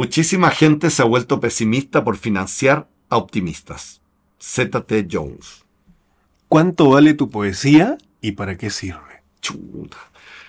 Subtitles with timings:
[0.00, 4.00] Muchísima gente se ha vuelto pesimista por financiar a optimistas.
[4.40, 5.66] ZT Jones.
[6.48, 9.22] ¿Cuánto vale tu poesía y para qué sirve?
[9.42, 9.98] Chuta.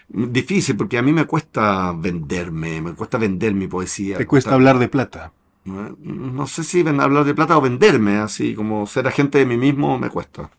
[0.07, 4.17] Difícil, porque a mí me cuesta venderme, me cuesta vender mi poesía.
[4.17, 5.34] Te cuesta hablar de plata.
[5.65, 9.57] No, no sé si hablar de plata o venderme, así como ser agente de mí
[9.57, 10.49] mismo me cuesta.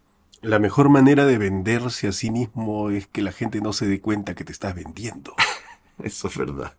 [0.42, 4.02] La mejor manera de venderse a sí mismo es que la gente no se dé
[4.02, 5.34] cuenta que te estás vendiendo.
[5.98, 6.74] Eso es verdad.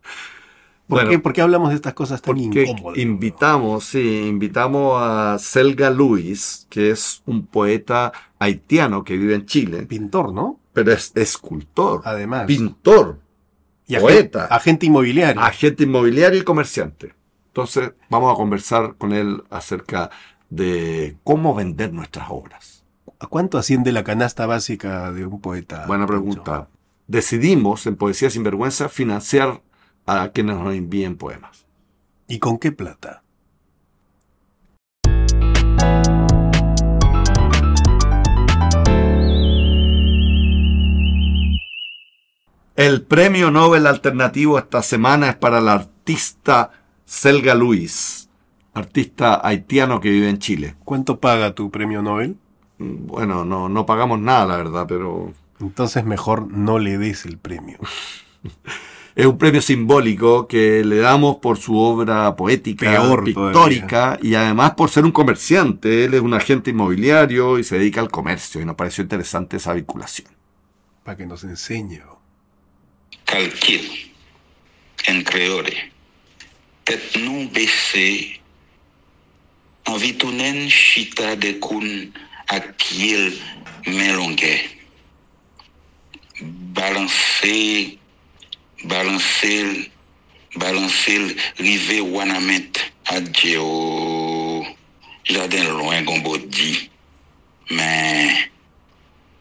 [0.86, 2.98] ¿Por, Bueno, qué, por qué hablamos de estas cosas tan incómodas?
[2.98, 9.82] invitamos, sí, invitamos a Selga Luis, que es un poeta haitiano que vive en Chile,
[9.86, 10.60] Pintor, ¿no?
[10.74, 12.46] pero es escultor, Además.
[12.46, 13.20] pintor,
[13.86, 14.46] y poeta.
[14.46, 15.40] Agente, inmobiliario.
[15.40, 17.14] agente inmobiliario y comerciante.
[17.46, 20.10] Entonces, vamos a conversar con él acerca
[20.50, 22.82] de cómo vender nuestras obras.
[23.20, 25.84] ¿A cuánto asciende la canasta básica de un poeta?
[25.86, 26.68] Buena pregunta.
[27.06, 29.62] Decidimos en Poesía Sin Vergüenza financiar
[30.06, 31.66] a quienes nos envíen poemas.
[32.28, 33.22] ¿Y con qué plata?
[42.76, 46.72] El premio Nobel alternativo esta semana es para el artista
[47.04, 48.28] Selga Luis,
[48.72, 50.74] artista haitiano que vive en Chile.
[50.84, 52.36] ¿Cuánto paga tu premio Nobel?
[52.78, 57.78] Bueno, no, no pagamos nada, la verdad, pero Entonces mejor no le des el premio.
[59.16, 64.72] es un premio simbólico que le damos por su obra poética, Peor pictórica y además
[64.72, 66.04] por ser un comerciante.
[66.04, 69.72] Él es un agente inmobiliario y se dedica al comercio y nos pareció interesante esa
[69.72, 70.28] vinculación.
[71.04, 72.00] Para que nos enseñe.
[73.24, 73.80] calcul
[75.06, 75.92] en creole.
[76.84, 78.38] Tet nou bese,
[79.88, 82.12] anvi tounen chita de koun
[82.52, 83.32] ak kiel
[83.88, 84.20] men
[88.84, 88.88] longe.
[88.88, 89.90] Balanse,
[90.56, 94.64] balanse, balanse rive wanamet adje o
[95.24, 96.90] jaden loin gombo di,
[97.70, 98.50] men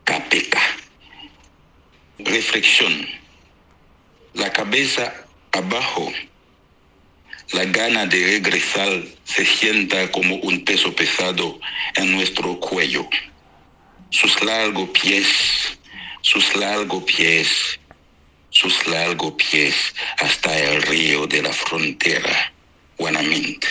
[0.04, 0.62] kapeka.
[2.20, 3.08] Reflexión.
[4.34, 5.14] La cabeza
[5.52, 6.12] abajo,
[7.52, 11.60] la gana de regresar se sienta como un peso pesado
[11.96, 13.08] en nuestro cuello.
[14.10, 15.28] Sus largos pies,
[16.22, 17.80] sus largos pies,
[18.54, 19.76] sus largos pies
[20.20, 22.54] hasta el río de la frontera,
[22.98, 23.66] Guanamint.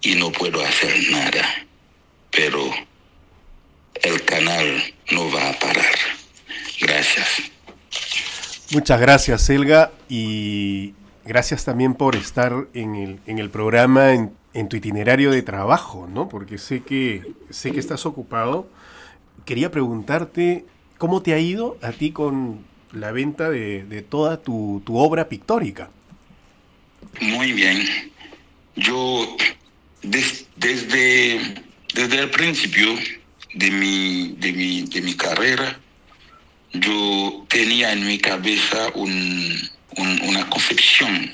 [0.00, 1.44] Y no puedo hacer nada,
[2.30, 2.70] pero
[4.02, 5.94] el canal no va a parar.
[6.80, 7.52] Gracias.
[8.72, 10.94] Muchas gracias, Selga, y
[11.26, 16.08] gracias también por estar en el, en el programa, en, en tu itinerario de trabajo,
[16.10, 16.30] ¿no?
[16.30, 18.66] Porque sé que, sé que estás ocupado.
[19.44, 20.64] Quería preguntarte,
[20.96, 25.28] ¿cómo te ha ido a ti con la venta de, de toda tu, tu obra
[25.28, 25.90] pictórica?
[27.20, 27.82] Muy bien.
[28.76, 29.36] Yo
[30.02, 31.40] des- desde,
[31.94, 32.94] desde el principio
[33.54, 35.78] de mi, de, mi, de mi carrera,
[36.72, 39.58] yo tenía en mi cabeza un-
[39.96, 41.32] un- una concepción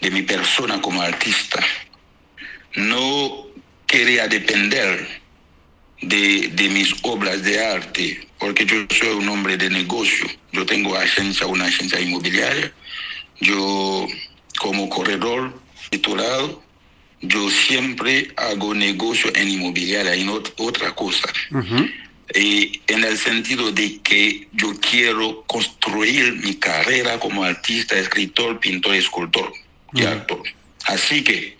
[0.00, 1.60] de mi persona como artista.
[2.74, 3.46] No
[3.86, 5.20] quería depender
[6.02, 10.26] de, de mis obras de arte, porque yo soy un hombre de negocio.
[10.50, 12.72] Yo tengo agencia, una agencia inmobiliaria.
[13.40, 14.06] Yo,
[14.58, 15.54] como corredor
[15.90, 16.62] titulado,
[17.20, 21.28] yo siempre hago negocio en inmobiliaria y no otra cosa.
[22.32, 28.94] Eh, en el sentido de que yo quiero construir mi carrera como artista, escritor, pintor,
[28.94, 29.52] escultor
[29.92, 30.42] y actor.
[30.86, 31.58] Así que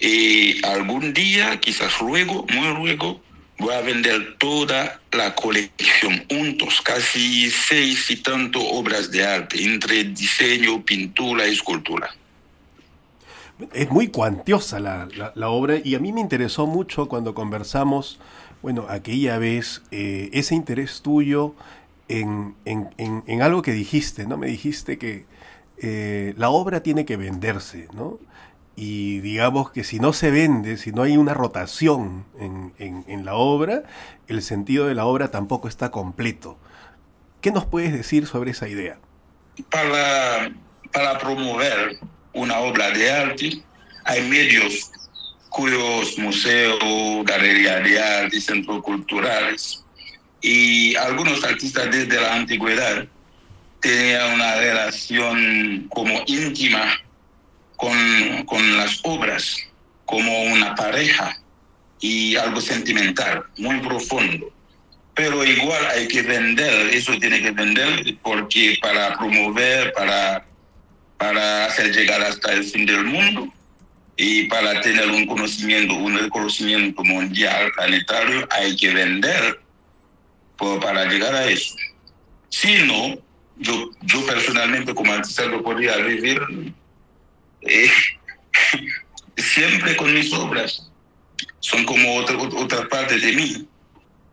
[0.00, 3.20] eh, algún día, quizás luego, muy luego,
[3.58, 10.04] voy a vender toda la colección juntos, casi seis y tanto obras de arte, entre
[10.04, 12.08] diseño, pintura y escultura.
[13.72, 18.20] Es muy cuantiosa la, la- obra y a mí me interesó mucho cuando conversamos,
[18.60, 21.54] bueno, aquella vez, eh, ese interés tuyo
[22.08, 24.36] en, en- en- en algo que dijiste, ¿no?
[24.36, 25.24] Me dijiste que
[25.78, 28.18] eh, la obra tiene que venderse, ¿no?
[28.76, 33.34] Y digamos que si no se vende, si no hay una rotación en, en- la
[33.34, 33.84] obra,
[34.28, 36.58] el sentido de la obra tampoco está completo.
[37.40, 38.98] ¿Qué nos puedes decir sobre esa idea?
[39.70, 40.50] para,
[40.92, 41.98] para promover
[42.34, 43.62] una obra de arte,
[44.04, 44.90] hay medios
[45.48, 46.78] cuyos museos,
[47.24, 49.84] galerías de arte, centros culturales
[50.42, 53.06] y algunos artistas desde la antigüedad
[53.80, 56.92] tenían una relación como íntima
[57.76, 59.56] con, con las obras,
[60.04, 61.38] como una pareja
[62.00, 64.52] y algo sentimental, muy profundo
[65.16, 70.44] pero igual hay que vender, eso tiene que vender porque para promover, para,
[71.16, 73.50] para hacer llegar hasta el fin del mundo,
[74.18, 79.60] y para tener un conocimiento, un reconocimiento mundial, planetario, hay que vender
[80.58, 81.74] por, para llegar a eso.
[82.50, 83.18] Si no,
[83.56, 86.40] yo, yo personalmente como artista no podría vivir
[87.68, 87.90] eh,
[89.36, 90.90] siempre con mis obras.
[91.60, 93.68] Son como otra, otra parte de mí,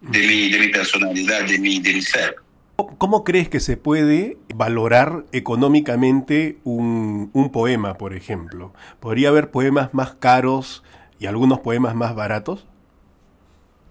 [0.01, 2.35] de mi, de mi personalidad, de mi, de mi ser.
[2.75, 8.73] ¿Cómo crees que se puede valorar económicamente un, un, poema, por ejemplo?
[8.99, 10.83] ¿Podría haber poemas más caros
[11.19, 12.65] y algunos poemas más baratos?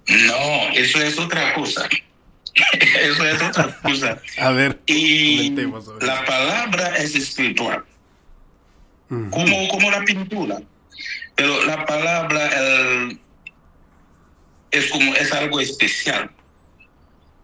[0.09, 1.89] No, eso es otra cosa.
[3.01, 4.21] eso es otra cosa.
[4.39, 5.51] A ver, y
[6.01, 7.85] la palabra es espiritual,
[9.31, 10.63] como, como la pintura.
[11.35, 13.19] Pero la palabra el,
[14.71, 16.31] es como es algo especial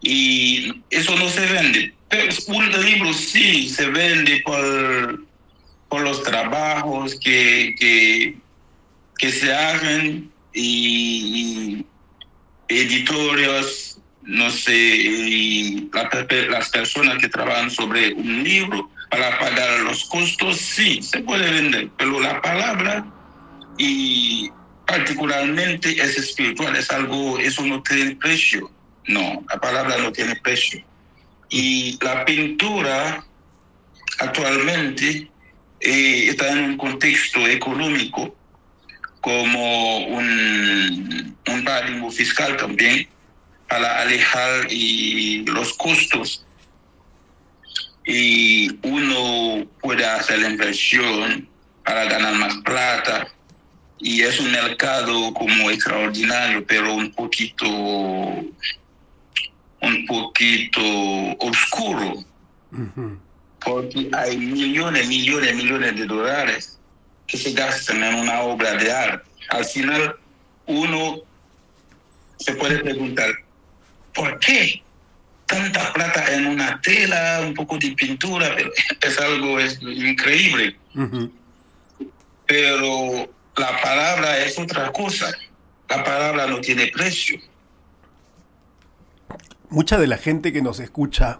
[0.01, 1.93] y eso no se vende.
[2.09, 5.25] Pero un libro sí se vende por,
[5.89, 8.37] por los trabajos que, que,
[9.17, 11.85] que se hacen y,
[12.67, 16.09] editorios, no sé, y la,
[16.49, 21.89] las personas que trabajan sobre un libro para pagar los costos, sí, se puede vender,
[21.97, 23.05] pero la palabra
[23.77, 24.49] y
[24.85, 28.69] particularmente es espiritual, es algo, eso no tiene precio.
[29.07, 30.83] No, la palabra no tiene precio.
[31.49, 33.23] Y la pintura
[34.19, 35.31] actualmente
[35.79, 38.35] eh, está en un contexto económico
[39.21, 43.07] como un, un paradigma fiscal también
[43.67, 46.45] para alejar y los costos
[48.11, 51.47] y uno puede hacer la inversión
[51.85, 53.27] para ganar más plata
[53.99, 57.67] y es un mercado como extraordinario pero un poquito
[59.81, 60.81] un poquito
[61.39, 62.13] oscuro,
[62.71, 63.19] uh -huh.
[63.63, 66.79] porque hay millones, millones, millones de dólares
[67.27, 69.29] que se gastan en una obra de arte.
[69.49, 70.15] Al final,
[70.65, 71.19] uno
[72.39, 73.29] se puede preguntar,
[74.13, 74.83] ¿por qué
[75.49, 78.55] tanta plata en una tela, un poco de pintura?
[79.01, 80.77] Es algo es increíble.
[80.95, 81.31] Uh -huh.
[82.45, 85.31] Pero la palabra es otra cosa.
[85.89, 87.39] La palabra no tiene precio
[89.69, 91.39] mucha de la gente que nos escucha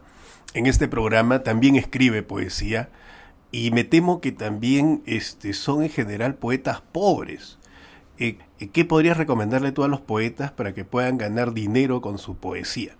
[0.53, 2.89] en este programa también escribe poesía
[3.51, 7.57] y me temo que también este, son en general poetas pobres.
[8.19, 8.37] Eh,
[8.73, 12.95] ¿Qué podrías recomendarle tú a los poetas para que puedan ganar dinero con su poesía?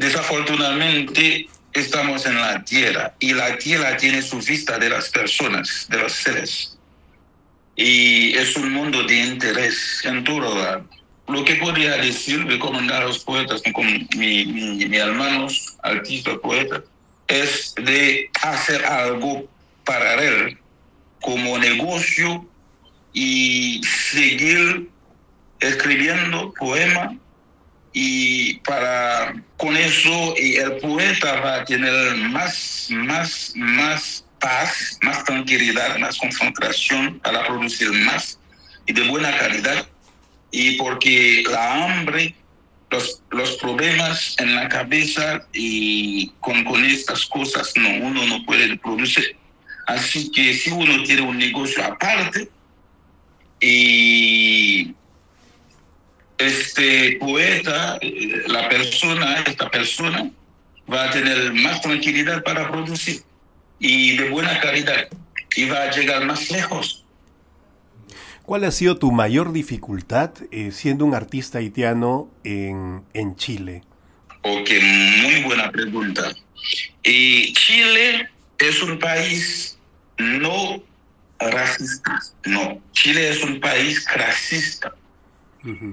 [0.00, 5.98] Desafortunadamente estamos en la tierra y la tierra tiene su vista de las personas, de
[5.98, 6.78] los seres.
[7.76, 10.86] Y es un mundo de interés en todo
[11.28, 16.80] lo que podría decir, recomendar a los poetas, como mi hermanos, artistas, poetas,
[17.28, 19.46] es de hacer algo
[19.84, 20.56] paralelo
[21.20, 22.48] como negocio
[23.12, 24.88] y seguir
[25.60, 27.12] escribiendo poemas
[27.92, 35.98] y para con eso el poeta va a tener más, más, más paz, más tranquilidad,
[35.98, 38.38] más concentración para producir más
[38.86, 39.86] y de buena calidad
[40.50, 42.34] y porque la hambre,
[42.90, 48.76] los, los problemas en la cabeza y con, con estas cosas no, uno no puede
[48.78, 49.36] producir.
[49.86, 52.48] Así que si uno tiene un negocio aparte
[53.60, 54.94] y
[56.40, 57.98] este poeta,
[58.46, 60.30] la persona, esta persona,
[60.92, 63.22] va a tener más tranquilidad para producir
[63.78, 65.08] y de buena calidad
[65.56, 67.04] y va a llegar más lejos.
[68.44, 73.82] ¿Cuál ha sido tu mayor dificultad eh, siendo un artista haitiano en, en Chile?
[74.42, 74.70] Ok,
[75.22, 76.32] muy buena pregunta.
[77.04, 78.28] Y Chile
[78.58, 79.78] es un país
[80.18, 80.82] no
[81.38, 82.80] racista, no.
[82.92, 84.92] Chile es un país clasista.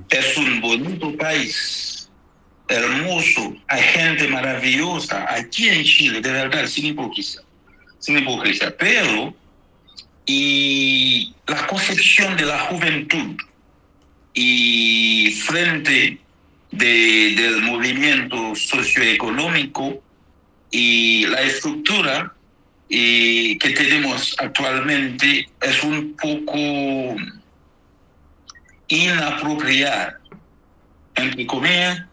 [0.10, 2.10] Es un bonito país,
[2.68, 7.42] hermoso, hay gente maravillosa aquí en Chile, de verdad, sin hipocresía.
[8.00, 8.76] Sin hipocresía.
[8.78, 9.34] Pero
[10.26, 13.38] y la concepción de la juventud
[14.34, 16.20] y frente
[16.72, 20.04] de, del movimiento socioeconómico
[20.70, 22.34] y la estructura
[22.90, 27.16] que tenemos actualmente es un poco
[28.88, 30.20] inapropiada,
[31.16, 32.04] entre comillas,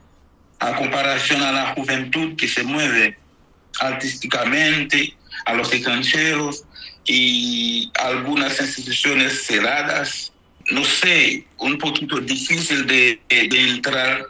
[0.61, 3.19] a comparación a la juventud que se mueve
[3.81, 5.15] artísticamente,
[5.47, 6.65] a los extranjeros,
[7.07, 10.33] y algunas instituciones cerradas,
[10.71, 14.27] no sé, un poquito difícil de, entrar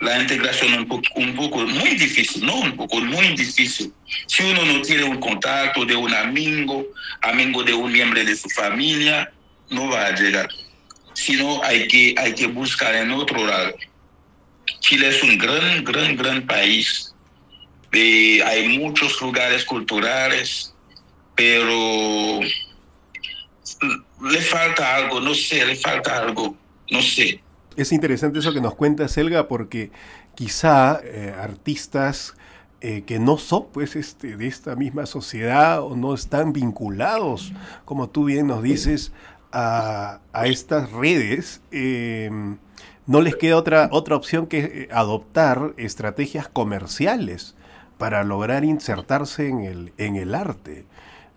[0.00, 3.92] la integración un poco, un poco muy difícil, no un poco, muy difícil.
[4.26, 6.86] Si uno no tiene un contacto de un amigo,
[7.22, 9.30] amigo de un miembro de su familia,
[9.70, 10.48] no va a llegar.
[11.20, 13.74] Sino hay que, hay que buscar en otro lado.
[14.80, 17.14] Chile es un gran, gran, gran país.
[17.92, 20.74] Eh, hay muchos lugares culturales,
[21.34, 22.40] pero
[24.22, 26.56] le falta algo, no sé, le falta algo,
[26.90, 27.42] no sé.
[27.76, 29.90] Es interesante eso que nos cuenta Selga porque
[30.34, 32.34] quizá eh, artistas
[32.80, 37.52] eh, que no son pues este, de esta misma sociedad o no están vinculados,
[37.84, 39.12] como tú bien nos dices,
[39.52, 42.58] a, estas redes, em,
[43.06, 47.56] no les queda otra, otra opción que eh, adoptar estrategias comerciales
[47.98, 50.86] para lograr insertarse en el, en el arte.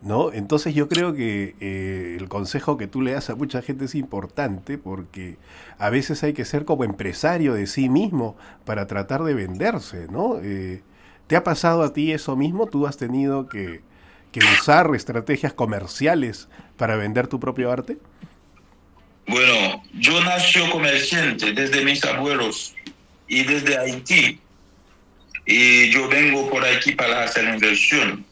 [0.03, 0.33] ¿no?
[0.33, 3.95] Entonces yo creo que eh, el consejo que tú le das a mucha gente es
[3.95, 5.37] importante porque
[5.77, 10.39] a veces hay que ser como empresario de sí mismo para tratar de venderse, ¿no?
[10.41, 10.83] Eh,
[11.27, 12.67] ¿Te ha pasado a ti eso mismo?
[12.67, 13.81] ¿Tú has tenido que,
[14.33, 17.97] que usar estrategias comerciales para vender tu propio arte?
[19.27, 22.75] Bueno, yo nací comerciante desde mis abuelos
[23.29, 24.39] y desde Haití.
[25.45, 28.25] Y yo vengo por aquí para hacer inversión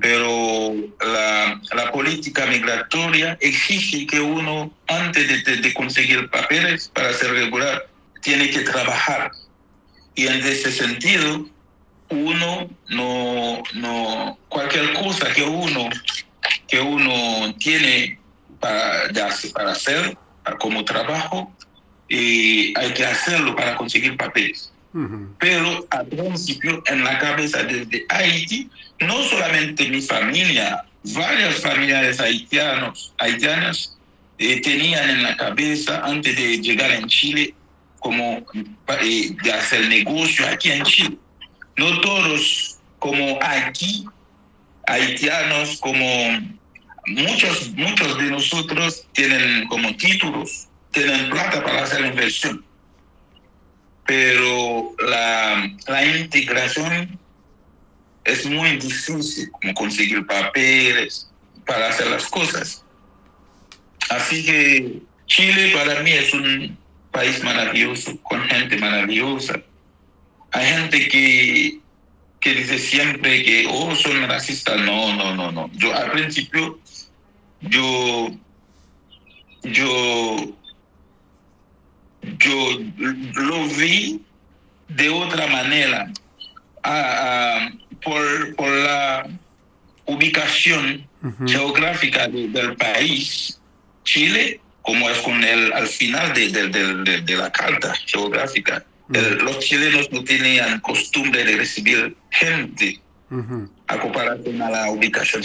[0.00, 7.32] pero la, la, política migratoria exige que uno, antes de, de, conseguir papeles para ser
[7.32, 7.88] regular,
[8.22, 9.32] tiene que trabajar.
[10.14, 11.46] Y en ese sentido,
[12.10, 15.90] uno no, no, cualquier cosa que uno,
[16.66, 18.18] que uno tiene
[18.58, 19.12] para,
[19.52, 20.16] para hacer
[20.58, 21.52] como trabajo,
[22.08, 24.72] y hay que hacerlo para conseguir papeles.
[25.38, 28.70] Pero al principio, en la cabeza desde Haití,
[29.00, 33.94] no solamente mi familia, varias familias haitianos, haitianas
[34.38, 37.54] eh, tenían en la cabeza antes de llegar en Chile
[37.98, 38.42] como
[39.02, 41.18] eh, de hacer negocio aquí en Chile.
[41.76, 44.06] No todos como aquí,
[44.86, 46.04] haitianos, como
[47.06, 52.66] muchos, muchos de nosotros tienen como títulos, tienen plata para hacer inversión
[54.06, 57.18] pero la, la integración
[58.24, 61.28] es muy difícil, como conseguir papeles
[61.66, 62.84] para hacer las cosas.
[64.08, 66.78] Así que Chile para mí es un
[67.10, 69.60] país maravilloso, con gente maravillosa.
[70.52, 71.80] Hay gente que,
[72.46, 74.80] que dice siempre que, oh, son racistas.
[74.82, 75.68] No, no, no, no.
[75.72, 76.78] Yo al principio,
[77.60, 78.30] yo,
[79.64, 80.54] yo
[82.38, 82.80] yo
[83.34, 84.20] lo vi
[84.88, 86.12] de otra manera,
[88.02, 89.26] por, por, la
[90.04, 91.04] ubicación
[91.48, 93.60] geográfica del país.
[94.04, 100.10] Chile, como es con el, al final de, de, de, la carta geográfica, los chilenos
[100.10, 103.00] no tenían costumbre de recibir gente
[103.88, 105.42] a comparación a la ubicación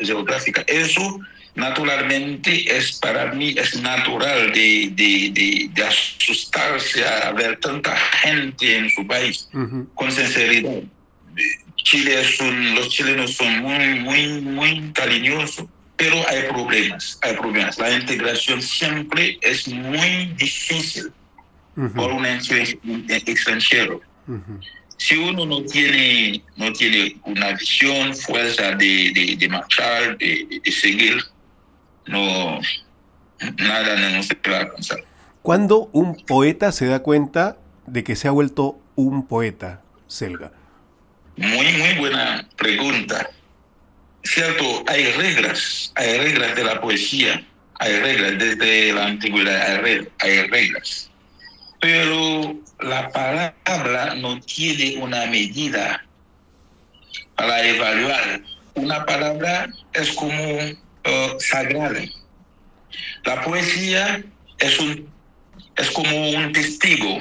[0.00, 0.64] geográfica.
[0.66, 1.20] Eso
[1.54, 8.90] naturalmente es para mí es natural de, de, de, asustarse a ver tanta gente en
[8.90, 9.48] su país,
[9.94, 10.82] con sinceridad.
[11.76, 15.66] Chile es un, los chilenos son muy, muy, muy cariñosos,
[15.96, 17.78] pero hay problemas, hay problemas.
[17.78, 21.12] La integración siempre es muy difícil
[21.74, 24.00] por un extranjero.
[24.98, 31.20] Si uno no tiene, no tiene una visión, fuerza de, de, marchar, de, de seguir,
[32.06, 32.60] no,
[33.58, 35.04] nada no se puede alcanzar.
[35.42, 40.52] ¿Cuándo un poeta se da cuenta de que se ha vuelto un poeta, Selga?
[41.36, 43.28] Muy, muy buena pregunta.
[44.22, 47.44] Cierto, hay reglas, hay reglas de la poesía,
[47.80, 49.82] hay reglas desde la antigüedad,
[50.20, 51.10] hay reglas.
[51.82, 56.00] Pero la palabra no tiene una medida
[57.34, 58.40] para evaluar.
[58.74, 62.00] Una palabra es como uh, sagrada.
[63.24, 64.22] La poesía
[64.60, 65.12] es, un,
[65.76, 67.20] es como un testigo.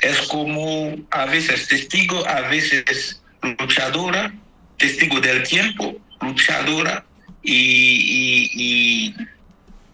[0.00, 3.22] Es como a veces testigo, a veces
[3.58, 4.34] luchadora,
[4.76, 7.06] testigo del tiempo, luchadora
[7.42, 9.14] y, y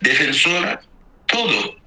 [0.00, 0.80] defensora,
[1.26, 1.77] todo.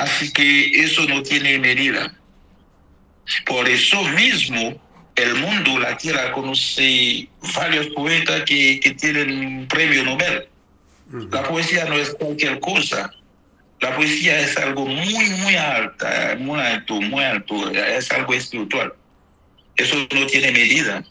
[0.00, 2.10] Así que eso no tiene medida.
[3.44, 4.80] Por eso mismo
[5.14, 10.48] el mundo, la tierra, conoce varios poetas que, que tienen premio Nobel.
[11.30, 13.10] La poesía no es cualquier cosa.
[13.80, 17.70] La poesía es algo muy, muy alta, muy alto, muy alto.
[17.70, 18.94] Es algo espiritual.
[19.76, 21.04] Eso no tiene medida.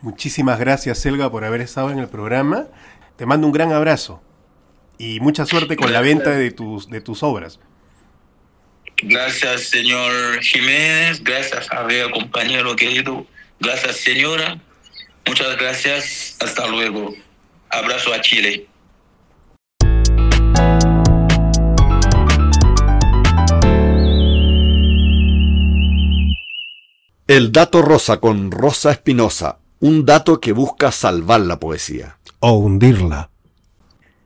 [0.00, 2.68] Muchísimas gracias, Selga, por haber estado en el programa.
[3.16, 4.22] Te mando un gran abrazo
[4.96, 7.60] y mucha suerte con la venta de tus, de tus obras.
[9.02, 11.22] Gracias, señor Jiménez.
[11.22, 13.26] Gracias, Javier, compañero querido.
[13.58, 14.60] Gracias, señora.
[15.26, 16.36] Muchas gracias.
[16.40, 17.12] Hasta luego.
[17.68, 18.66] Abrazo a Chile.
[27.26, 32.18] El dato rosa con Rosa Espinosa, un dato que busca salvar la poesía.
[32.40, 33.31] O hundirla.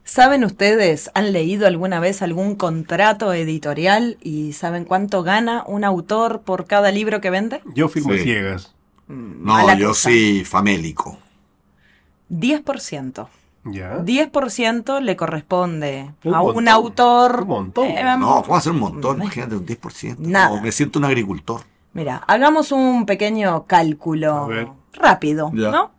[0.09, 6.43] ¿Saben ustedes, han leído alguna vez algún contrato editorial y saben cuánto gana un autor
[6.43, 7.61] por cada libro que vende?
[7.75, 8.21] Yo firmo Sí.
[8.21, 8.73] ciegas.
[9.09, 10.09] No, Mala yo cosa.
[10.11, 11.19] sí famélico.
[12.29, 13.29] 10%.
[13.65, 13.99] ¿Ya?
[13.99, 17.41] 10% le corresponde Un a un autor.
[17.43, 17.87] un montón.
[17.87, 19.19] eh, No, ¿cómo hacer un montón?
[19.19, 19.23] Mm.
[19.23, 20.17] Imagínate un 10%.
[20.21, 20.51] Nada.
[20.55, 21.63] No, me siento un agricultor.
[21.95, 24.49] Mira, hagamos un pequeño cálculo
[24.93, 25.71] rápido, Ya.
[25.73, 25.91] ¿no?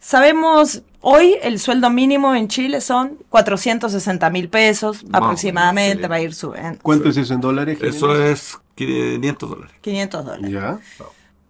[0.00, 6.10] Sabemos, hoy el sueldo mínimo en Chile son 460 mil pesos aproximadamente, menos, sí.
[6.10, 6.78] va a ir subiendo.
[6.82, 7.78] ¿Cuánto es eso en dólares?
[7.82, 9.74] Eso es 500 dólares.
[9.80, 10.50] 500 dólares.
[10.50, 10.78] ¿Ya?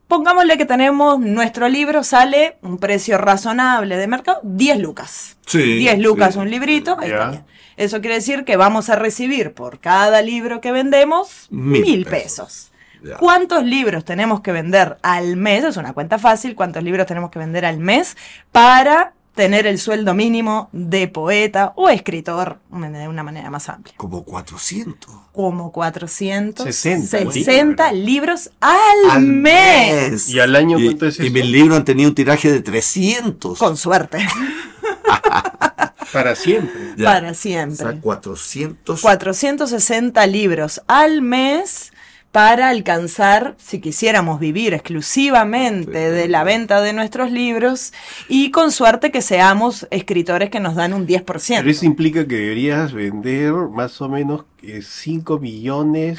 [0.06, 5.36] Pongámosle que tenemos, nuestro libro sale un precio razonable de mercado, 10 lucas.
[5.46, 5.58] Sí.
[5.76, 6.40] 10 lucas sí.
[6.40, 7.14] un librito, ahí Ya.
[7.16, 7.44] está bien.
[7.76, 12.20] Eso quiere decir que vamos a recibir por cada libro que vendemos Mil mil pesos.
[12.22, 12.72] pesos.
[13.04, 13.16] Ya.
[13.18, 15.62] ¿Cuántos libros tenemos que vender al mes?
[15.62, 16.56] Es una cuenta fácil.
[16.56, 18.16] ¿Cuántos libros tenemos que vender al mes
[18.50, 23.94] para tener el sueldo mínimo de poeta o escritor de una manera más amplia?
[23.96, 25.08] Como 400.
[25.32, 30.28] Como 460 60 libros al, mes.
[30.28, 31.32] ¿Y al año Y, cuánto es y eso?
[31.32, 33.56] mis libros han tenido un tiraje de 300.
[33.56, 34.18] Con suerte.
[36.12, 36.94] Para siempre.
[36.96, 37.04] Ya.
[37.04, 37.76] Para O siempre.
[37.76, 39.00] sea, 400.
[39.00, 41.92] 460 libros al mes
[42.32, 47.92] para alcanzar, si quisiéramos vivir exclusivamente de la venta de nuestros libros
[48.28, 51.24] y con suerte que seamos escritores que nos dan un 10%.
[51.24, 56.18] Pero eso implica que deberías vender más o menos 5 millones,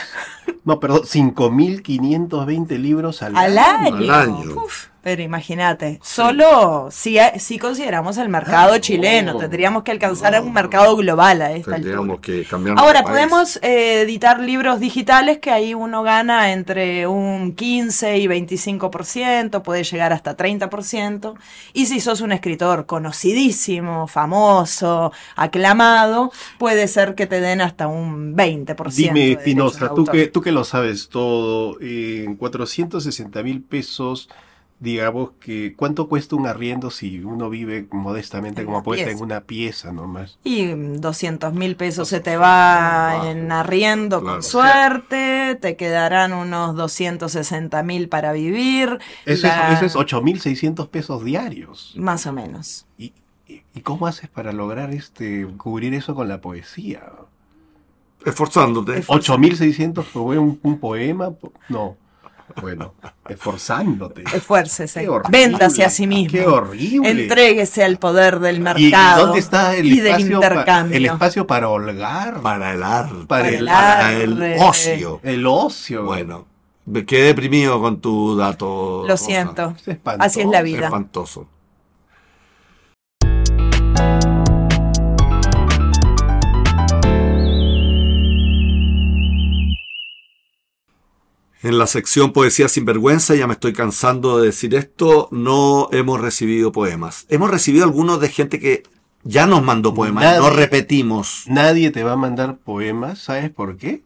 [0.65, 3.95] no, perdón, 5.520 libros al, al año.
[3.95, 4.13] año.
[4.13, 4.55] Al año.
[4.65, 10.33] Uf, pero imagínate, solo si, si consideramos el mercado Ah, chileno, no, tendríamos que alcanzar
[10.33, 11.75] no, un mercado global a esta altura.
[11.75, 17.53] Tendríamos que cambiar Ahora, podemos eh, editar libros digitales que ahí uno gana entre un
[17.55, 21.35] 15 y 25%, puede llegar hasta 30%.
[21.73, 28.35] Y si sos un escritor conocidísimo, famoso, aclamado, puede ser que te den hasta un
[28.35, 28.75] 20%.
[28.75, 34.29] de Dime, Espinosa, de tú que, tú que lo sabes todo, en 460 mil pesos,
[34.81, 39.41] digamos que, ¿cuánto cuesta un arriendo si uno vive modestamente En como poeta en una
[39.41, 40.39] pieza nomás?
[40.43, 44.35] Y 200 mil pesos se te va Ah, en arriendo claro.
[44.35, 48.99] con suerte, te quedarán unos 260 mil para vivir.
[49.25, 51.93] Eso, la- es, eso es 8.600 pesos diarios.
[51.97, 52.85] Más o menos.
[52.97, 53.11] ¿Y,
[53.47, 57.01] y, y cómo haces para lograr este cubrir eso con la poesía?
[58.25, 59.01] Esforzándote.
[59.03, 61.31] Esfor- 8.600 por un, un poema?
[61.31, 61.95] Po- No.
[62.61, 62.93] Bueno,
[63.27, 64.23] esforzándote.
[64.33, 65.07] Esfuércese.
[65.29, 66.31] Véndase a sí mismo.
[66.31, 67.09] Qué horrible.
[67.23, 69.25] Entréguese al poder del ¿Y mercado.
[69.27, 70.97] dónde está el y del pa- intercambio.
[70.97, 72.41] el espacio para holgar?
[72.41, 73.25] Para el arte.
[73.27, 74.57] Para el para el arte.
[74.59, 75.19] ocio.
[75.23, 76.03] El ocio.
[76.03, 76.45] Bueno,
[76.85, 79.03] me quedé deprimido con tu dato.
[79.07, 79.73] Lo siento.
[79.79, 80.25] Es espantoso.
[80.27, 80.85] Así es la vida.
[80.85, 81.47] Espantoso.
[91.61, 96.21] En la sección Poesía sin vergüenza, ya me estoy cansando de decir esto, no hemos
[96.21, 97.25] recibido poemas.
[97.29, 98.83] Hemos recibido algunos de gente que
[99.23, 100.39] ya nos mandó poemas, Nadie.
[100.39, 101.43] no repetimos.
[101.47, 104.03] Nadie te va a mandar poemas, ¿sabes por qué?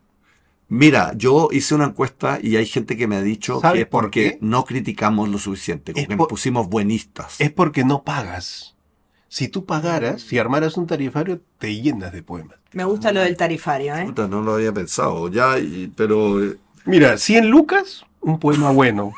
[0.68, 3.88] Mira, yo hice una encuesta y hay gente que me ha dicho ¿Sabes que es
[3.88, 7.36] por porque no criticamos lo suficiente, como Es que por- nos pusimos buenistas.
[7.40, 8.74] Es porque no pagas.
[9.28, 12.58] Si tú pagaras, si armaras un tarifario, te llenas de poemas.
[12.72, 14.06] Me gusta lo del tarifario, ¿eh?
[14.06, 19.14] Puta, no lo había pensado, ya, y- pero eh, Mira, 100 lucas, un poema bueno.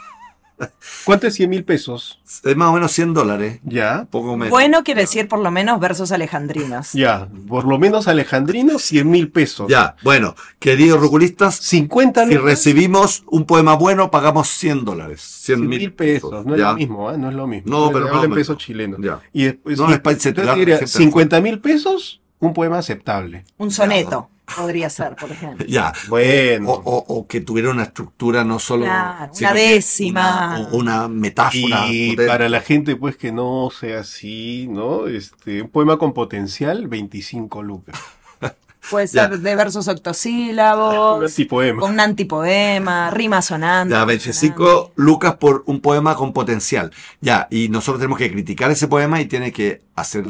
[1.04, 2.20] ¿Cuánto es 100 mil pesos?
[2.44, 4.50] es más o menos 100 dólares, Ya, poco menos.
[4.52, 6.94] Bueno quiere decir por lo menos versos alejandrinos.
[6.94, 7.28] ya.
[7.48, 9.68] Por lo menos alejandrino, 100 mil pesos.
[9.70, 15.22] Ya, bueno, queridos ruculistas, 50 si recibimos un poema bueno, pagamos 100 dólares.
[15.22, 16.46] 100 100 mil pesos.
[16.46, 17.18] No es lo mismo, ¿ah?
[17.18, 17.70] No es lo mismo.
[17.70, 19.00] No, pero Habla en pesos chilenos.
[19.02, 19.20] Ya.
[19.34, 20.92] Y después, No, y- es para incentivar entonces a la diría, gente.
[20.92, 23.44] 50 mil pesos, un poema aceptable.
[23.58, 25.66] Un soneto podría ser, por ejemplo.
[25.70, 25.94] Ya.
[26.08, 26.70] Bueno.
[26.72, 28.86] O, o- o que tuviera una estructura no solo.
[28.86, 30.58] Claro, una décima.
[30.60, 31.88] Una, o una metáfora.
[31.88, 32.28] Y potente.
[32.28, 35.08] para la gente, pues, que no sea así, ¿no?
[35.08, 37.96] Este, un poema con potencial, 25 lucas.
[38.92, 39.28] Puede Ya.
[39.30, 41.82] ser de versos Un octosílabos, antipoema.
[41.82, 43.94] con un antipoema, rima sonante.
[43.94, 46.92] Ya, 25 lucas por un poema con potencial.
[47.20, 50.26] Ya, y nosotros tenemos que criticar ese poema y tiene que hacer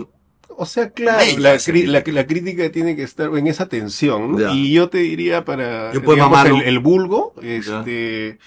[0.57, 4.37] O sea, claro, la, crítica tiene que estar en esa tensión.
[4.53, 8.39] Y yo te diría para Yo puedo digamos, mamar el, el vulgo, este,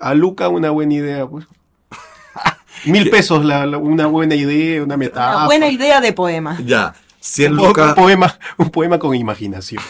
[0.00, 1.46] a Luca una buena idea, pues.
[2.84, 5.36] Mil pesos la, la- una buena idea, una metáfora.
[5.36, 6.58] Una buena idea de poema.
[6.64, 9.82] Ya, 100 un, un poema, un poema con imaginación.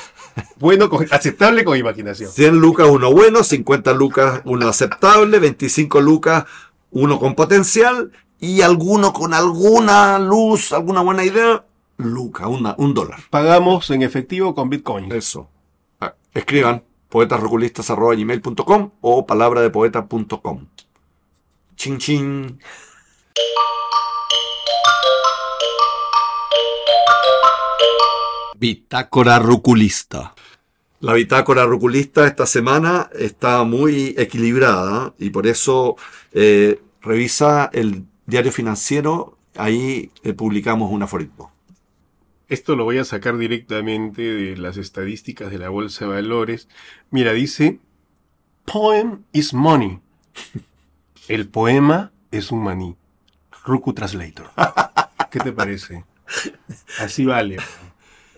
[0.56, 2.30] Bueno, con- aceptable con imaginación.
[2.30, 6.44] 100 lucas uno bueno, 50 lucas uno aceptable, 25 lucas
[6.90, 8.10] uno con potencial
[8.42, 11.64] y alguno con alguna luz, alguna buena idea,
[11.98, 13.20] luca, una, un dólar.
[13.30, 15.12] Pagamos en efectivo con Bitcoin.
[15.12, 15.48] Eso.
[16.00, 20.66] Ah, Escriban poetasroculistas.gmail.com o palabradepoeta.com.
[21.76, 22.58] Chin chin.
[28.56, 30.34] Bitácora ruculista.
[30.98, 35.94] La bitácora ruculista esta semana está muy equilibrada y por eso
[36.32, 39.38] eh, revisa el diario financiero.
[39.56, 41.52] Ahí eh, publicamos un aforismo.
[42.48, 46.68] Esto lo voy a sacar directamente de las estadísticas de la Bolsa de Valores.
[47.10, 47.80] Mira, dice,
[48.64, 50.00] Poem is money.
[51.28, 52.96] El poema es un maní.
[53.64, 54.50] Ruku Translator.
[55.30, 56.04] ¿Qué te parece?
[56.98, 57.58] Así vale.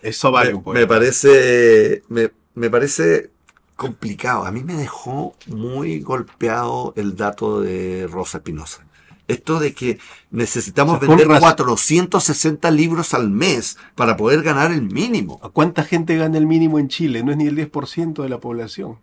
[0.01, 0.79] Eso vale un me, poema.
[0.81, 3.31] me parece me, me parece
[3.75, 4.45] complicado.
[4.45, 8.85] A mí me dejó muy golpeado el dato de Rosa Espinosa.
[9.27, 9.97] Esto de que
[10.31, 11.41] necesitamos O sea, con vender razón.
[11.49, 15.39] 460 libros al mes para poder ganar el mínimo.
[15.53, 17.23] ¿Cuánta gente gana el mínimo en Chile?
[17.23, 18.97] No es ni el 10% de la población.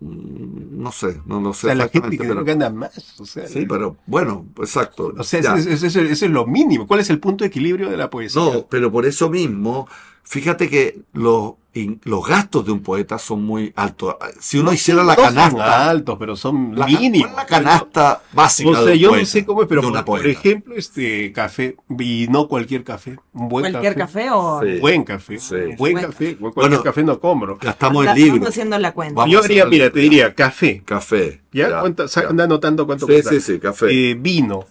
[0.00, 3.20] Mm, No sé, no lo O sé sea, la gente que pero- gana más.
[3.20, 5.14] O sea, Sí, pero bueno, exacto.
[5.16, 6.86] o sea ese es lo mínimo.
[6.86, 8.42] ¿Cuál es el punto de equilibrio de la poesía?
[8.42, 9.88] No, pero por eso mismo,
[10.24, 14.16] fíjate que los, in- los gastos de un poeta son muy altos.
[14.40, 17.32] Si uno hiciera la canasta, altos, pero son la, mínimos.
[17.34, 20.74] la canasta básica O sea, de un yo no sé cómo es, pero por, ejemplo,
[20.76, 24.60] este café, y no cualquier café, un buen Cualquier café o...
[24.62, 24.78] Sí.
[24.80, 25.56] Buen café, Sí.
[25.78, 27.58] buen café, cualquier Bueno, café no compro.
[27.60, 29.14] Gastamos libros, Estamos haciendo la cuenta.
[29.14, 31.42] Vamos Yo haría, mira, te diría café, café.
[31.52, 31.68] ¿ya?
[31.70, 31.80] ya.
[31.80, 33.30] ¿Cuánto- sa- anda anotando cuánto Sí, cuesta.
[33.30, 33.86] sí, sí, café.
[34.10, 34.64] Eh, vino,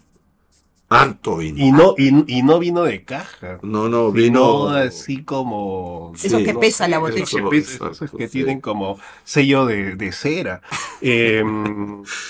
[0.94, 1.58] Harto vino.
[1.66, 3.60] y no, y, y no vino de caja.
[3.62, 4.70] no, no, Vino vino.
[4.70, 6.14] así como...
[6.22, 7.26] Eso que pesa la botella.
[7.26, 8.34] que pesa, esos que sí.
[8.34, 10.62] tienen como sello de, de cera.
[11.06, 11.44] Eh,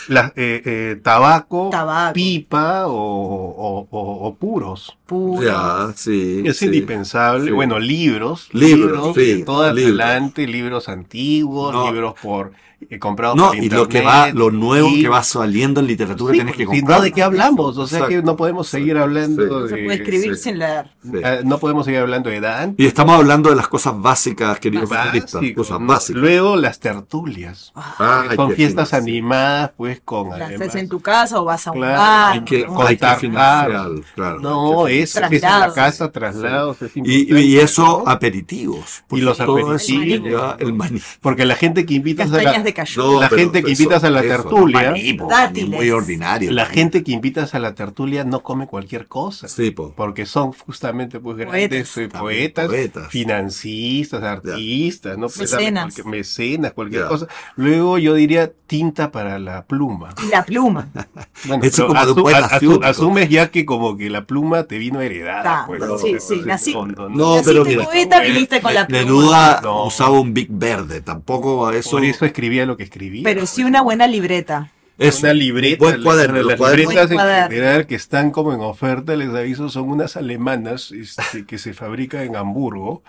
[0.08, 2.14] la- eh, eh, tabaco, Tabaco.
[2.14, 4.98] pipa o, o- o- o puros.
[5.06, 5.44] Puro.
[5.44, 6.42] Ya, sí.
[6.46, 6.66] Es sí.
[6.66, 7.46] indispensable.
[7.46, 7.52] sí.
[7.52, 8.50] Bueno, libros.
[8.52, 10.00] Libros, sí, de todo libros.
[10.00, 11.92] adelante, libros antiguos, No.
[11.92, 12.52] libros por
[13.00, 13.80] comprados No, por y internet.
[13.84, 16.98] lo que va, lo nuevo que y- va saliendo en literatura Sí, tienes que comprar.
[17.00, 17.78] no, ¿de qué hablamos?
[17.78, 18.26] O sea que Exacto.
[18.32, 19.50] no podemos seguir hablando Sí.
[19.50, 19.84] No se de...
[19.86, 20.44] puede escribir sí.
[20.44, 20.92] sin leer.
[21.04, 21.12] Sí.
[21.24, 22.76] eh, no podemos seguir hablando de Dan.
[22.78, 24.90] Y estamos hablando de las cosas básicas, queridos
[25.56, 26.10] cosas básicas.
[26.22, 27.72] Luego las tertulias.
[27.76, 31.72] Ah, Son que fiestas animadas, pues, con La haces en tu casa o vas a
[31.72, 32.34] un Claro, bar.
[32.34, 32.82] Hay que, ¿no?
[32.82, 34.40] hay que financiar, claro.
[34.40, 35.76] No, hay que es, es en la Traslados.
[35.76, 39.04] casa, traslados, es Y, y eso, aperitivos.
[39.08, 39.88] porque los aperitivos.
[40.24, 41.02] lleva el maní.
[41.22, 42.38] Porque la gente que invitas a
[42.74, 43.30] Castañas la.
[43.30, 45.18] No, gente que eso- invitas a la eso, tertulia, maní
[45.68, 46.52] muy ordinario.
[46.52, 49.48] la gente que invitas a la tertulia no come cualquier cosa.
[49.48, 49.94] Sí, po.
[49.96, 51.98] Porque son justamente pues grandes Poetas.
[51.98, 52.22] eh, También
[52.54, 53.08] poetas, poetas.
[53.10, 55.84] financistas, artistas, no Pues, Mecenas.
[55.86, 57.08] cualquier- mecenas, cualquier Ya.
[57.08, 57.28] cosa.
[57.56, 60.10] Luego yo diría tinta para la pluma.
[60.26, 60.88] Y la pluma.
[61.46, 64.64] Bueno, Eso como de un asu- poeta asu- asumes ya que como que la pluma
[64.64, 65.44] te vino heredada.
[65.44, 66.20] Ta, pues, sí, ¿no?
[66.20, 67.36] sí, nací- no, no, no.
[67.38, 69.04] No, pero mira, poeta, viniste con la pluma.
[69.04, 69.86] Neruda No.
[69.86, 71.92] usaba un Big Verde, tampoco a eso.
[71.92, 73.24] Por eso escribía lo que escribía.
[73.24, 74.70] Pero sí una buena libreta.
[75.00, 77.50] eso, una libreta, buen cuaderno, las los cuadernos- libretas en cuaderno.
[77.50, 82.22] general que están como en oferta, les aviso, son unas alemanas este, que se fabrican
[82.22, 83.02] en Hamburgo.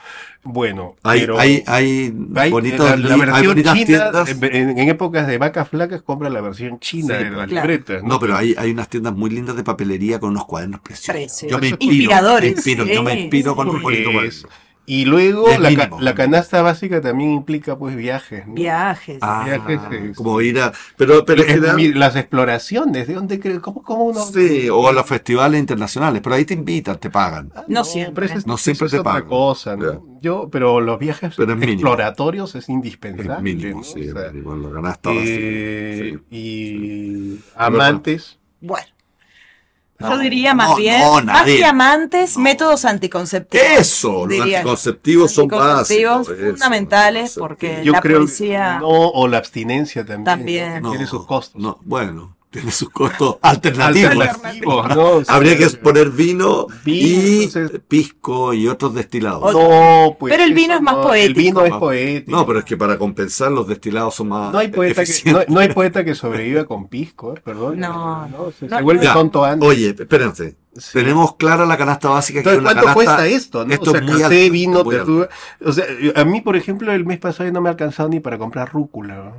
[0.43, 4.29] Bueno, Hay, pero hay, hay hay- bonitos la, la hay versión bonitas china, tiendas.
[4.55, 7.69] en, en épocas de vacas flacas, compra la versión china Sí, de las claro.
[7.69, 8.03] libretas.
[8.03, 11.15] No, pero hay, hay unas tiendas muy lindas de papelería con unos cuadernos preciosos.
[11.15, 11.51] Preciosos.
[11.51, 14.49] Yo me inspiro, Inspiradores, me inspiro, yo me sí, inspiro con un Es- bonito cuaderno.
[14.87, 15.99] Y luego la, mínimo.
[16.01, 18.47] la canasta básica también implica pues viajes.
[18.47, 18.53] ¿no?
[18.53, 19.19] Viajes.
[19.23, 20.73] Ah, Viajes, eh, como ir a...
[20.99, 21.43] Pero, pero
[21.75, 23.61] mi- las exploraciones, ¿de dónde crees?
[23.61, 24.21] ¿Cómo, cómo uno?
[24.23, 27.51] Sí, o a los festivales internacionales, pero ahí te invitan, te pagan.
[27.67, 28.27] No siempre.
[28.27, 29.29] es- No siempre eso es te otra pagan.
[29.29, 29.77] cosa.
[30.21, 31.73] Yo, pero los viajes Pero es mínimo.
[31.81, 33.43] exploratorios es Es indispensable.
[33.55, 33.85] mínimo, ¿no?
[33.85, 34.31] sí, O sea,
[35.15, 36.37] eh, sí.
[36.37, 38.39] Y amantes.
[38.61, 38.87] Bueno.
[39.99, 42.43] No, Yo diría más no, bien, no, más que amantes, No.
[42.43, 43.65] métodos anticonceptivos.
[43.79, 46.49] Eso, los anticonceptivos son Anticonceptivos básicos.
[46.51, 48.79] fundamentales eso, porque Yo la creo policía...
[48.81, 50.25] no, o la abstinencia también.
[50.25, 50.83] También.
[50.83, 51.61] tiene sus costos.
[51.63, 54.13] No, bueno, tiene sus costos alternativos.
[54.13, 55.23] Alternativos, ¿no?
[55.29, 59.53] Habría que poner vino, Vino, y entonces- pisco y otros destilados.
[59.53, 61.27] No, pues Pero el vino es más no, poético.
[61.27, 62.31] El vino es poético.
[62.31, 65.13] No, pero es que para compensar los destilados son más No hay poeta que, no,
[65.13, 65.49] eficientes.
[65.49, 67.81] no hay poeta que sobreviva con pisco, eh, perdón.
[67.81, 68.29] No.
[68.59, 69.13] se, No, se vuelve Ya.
[69.15, 69.69] tonto antes.
[69.69, 70.57] Oye, espérense.
[70.77, 70.91] Sí.
[70.95, 72.43] Tenemos clara la canasta básica.
[72.43, 73.65] que Entonces, es una ¿cuánto canasta- cuesta esto?
[73.65, 73.73] ¿no?
[73.75, 75.29] Esto o sea, es muy café, alto, vino, muy tortuga.
[75.65, 75.85] O sea,
[76.17, 79.35] a mí, por ejemplo, el mes pasado no me ha alcanzado ni para comprar rúcula.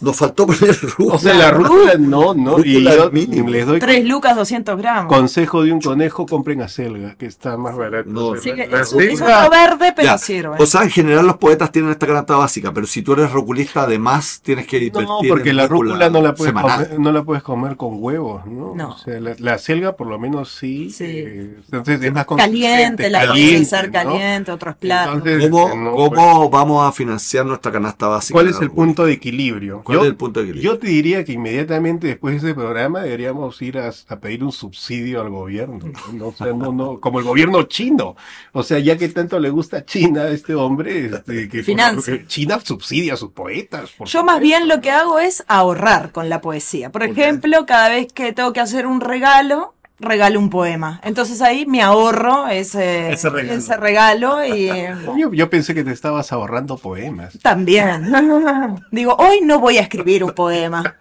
[0.00, 0.08] ¿No?
[0.08, 1.14] Nos faltó poner rúcula.
[1.14, 2.58] O sea, la rúcula no, ¿no?
[2.64, 3.10] Y yo
[3.48, 5.12] les doy Tres lucas, 200 gramos.
[5.12, 8.08] consejo de un conejo, compren acelga, que está más barato.
[8.08, 10.18] No, Sí, la- es, es acelga- otro verde, pero Ya.
[10.18, 10.56] sirve.
[10.58, 13.82] O sea, en general los poetas tienen esta canasta básica, pero si tú eres roculista,
[13.82, 17.22] además tienes que invertir No, porque en la rúcula no la puedes comer, no la
[17.22, 18.74] puedes comer con huevos, ¿no?
[18.74, 18.90] No.
[18.90, 20.90] O sea, la, la selga por lo menos sí.
[20.90, 21.04] Sí.
[21.06, 23.92] eh, entonces es más caliente, la puede caliente, ser ¿no?
[23.92, 25.14] caliente, otros platos.
[25.16, 28.32] Entonces, ¿Cómo, eh, no, cómo vamos a financiar nuestra canasta básica?
[28.34, 29.82] ¿Cuál es el punto de equilibrio?
[29.88, 30.72] ¿Cuál Yo- es el punto de equilibrio?
[30.72, 34.52] Yo te diría que inmediatamente después de ese programa deberíamos ir a, a pedir un
[34.52, 35.78] subsidio al gobierno.
[36.12, 36.26] ¿no?
[36.26, 38.14] O sea, no, no, como el gobierno chino.
[38.52, 41.64] O sea, ya que tanto le gusta China a este hombre, este, que
[42.26, 43.90] China subsidia a sus poetas.
[43.96, 46.92] por Yo más bien lo que hago es ahorrar con la poesía.
[46.92, 51.00] Por ejemplo, cada vez que tengo que hacer un regalo, regalo un poema.
[51.02, 53.58] Entonces ahí me ahorro ese, Ese regalo.
[53.58, 54.66] ese regalo y
[55.18, 57.38] Yo, yo pensé que te estabas ahorrando poemas.
[57.42, 58.12] también.
[58.92, 60.96] Digo, hoy no voy a escribir un poema.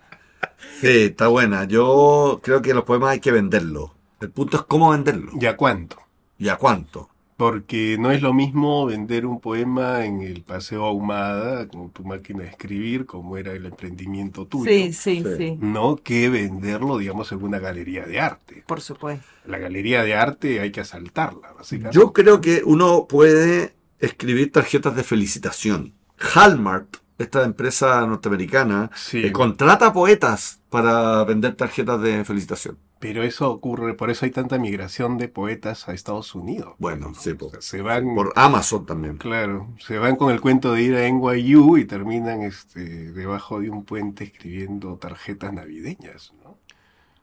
[0.81, 1.65] Sí, está buena.
[1.65, 3.91] Yo creo que los poemas hay que venderlos.
[4.19, 5.33] El punto es cómo venderlos.
[5.37, 5.97] ¿Ya cuánto?
[6.39, 7.09] ¿Y a cuánto?
[7.37, 12.43] Porque no es lo mismo vender un poema en el Paseo Ahumada con tu máquina
[12.43, 14.71] de escribir, como era el emprendimiento tuyo.
[14.71, 15.57] Sí, sí, Sí.
[15.61, 18.63] No que venderlo, digamos, en una galería de arte.
[18.65, 19.23] Por supuesto.
[19.45, 21.95] La galería de arte hay que asaltarla, básicamente.
[21.95, 25.93] Yo creo que uno puede escribir tarjetas de felicitación.
[26.33, 29.25] Hallmark, esta empresa norteamericana, Sí.
[29.25, 32.77] eh, contrata poetas para vender tarjetas de felicitación.
[32.99, 36.73] Pero eso ocurre, por eso hay tanta migración de poetas a Estados Unidos.
[36.79, 37.49] Bueno, sí, O po.
[37.51, 39.17] sea, se van, por Amazon también.
[39.17, 43.69] claro, se van con el cuento de ir a NYU y terminan este, debajo de
[43.69, 46.57] un puente escribiendo tarjetas navideñas, ¿no?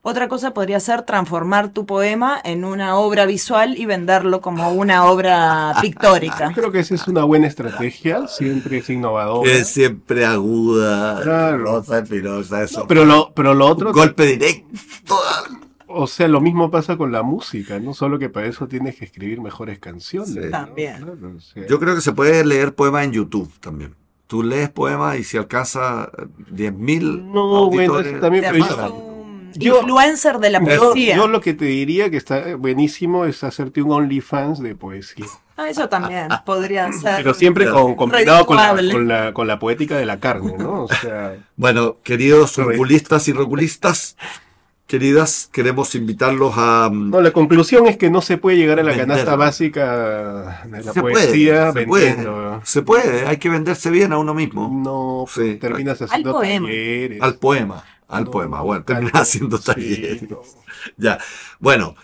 [0.07, 5.07] Otra cosa podría ser transformar tu poema en una obra visual y venderlo como una
[5.07, 6.53] obra pictórica.
[6.55, 9.51] Creo que esa es una buena estrategia, siempre es innovadora.
[9.51, 11.57] Es siempre aguda, Claro.
[11.57, 12.85] rosa, espinosa, eso.
[12.87, 15.17] Pero lo, pero lo otro, Un golpe directo.
[15.87, 19.07] o sea, lo mismo pasa con la música, no solo que para eso tienes que
[19.07, 20.35] escribir mejores canciones.
[20.35, 20.38] Sí.
[20.40, 20.51] ¿no?
[20.51, 20.97] También.
[20.99, 23.95] Claro, o sea, Yo creo que se puede leer poemas en YouTube también.
[24.27, 26.11] Tú lees poemas y si alcanza
[26.53, 29.13] 10.000 No, bueno, auditores, eso también, pero
[29.55, 31.17] yo- yo- influencer de la Yo, poesía.
[31.17, 35.27] yo lo que te diría que está buenísimo es hacerte un OnlyFans de poesía.
[35.57, 37.17] Ah, eso también podría ser.
[37.19, 40.83] Pero siempre con, combinado con la, con, la, con la poética de la carne, ¿no?
[40.85, 44.17] O sea, Bueno, queridos roculistas y roculistas,
[44.87, 46.90] queridas, queremos invitarlos a...
[46.93, 49.14] mm, no, la conclusión es que no se puede llegar a la Venderlo.
[49.14, 54.12] canasta básica de la se poesía puede, se puede, se puede, hay que venderse bien
[54.12, 55.55] a uno mismo, No, Sí.
[55.57, 56.67] terminas haciendo poema.
[56.67, 57.23] talleres.
[57.23, 58.61] al poema, al No, poema.
[58.62, 60.31] Bueno, poema, haciendo sí, talleres.
[60.31, 60.40] no.
[60.97, 61.19] Ya,
[61.61, 61.95] bueno,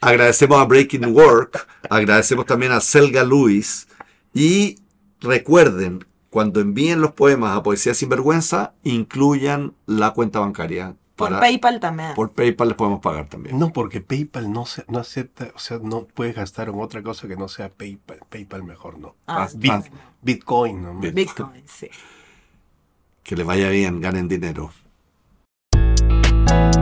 [0.00, 3.88] agradecemos a Breaking Work, agradecemos también a Selga Luis
[4.34, 4.76] y
[5.20, 10.94] recuerden, cuando envíen los poemas a Poesía Sin Vergüenza, incluyan la cuenta bancaria.
[11.16, 12.14] Por PayPal también.
[12.14, 13.58] por PayPal les podemos pagar también.
[13.58, 17.28] No, porque PayPal no, se, no acepta, o sea, no puedes gastar en otra cosa
[17.28, 18.20] que no sea PayPal.
[18.30, 19.16] PayPal mejor no.
[19.26, 19.82] Ah, Bit- ah.
[20.22, 20.94] Bitcoin, ¿no?
[20.98, 21.88] Bit- Bitcoin, sí.
[23.22, 24.72] Que les vaya bien, ganen dinero.
[26.50, 26.79] you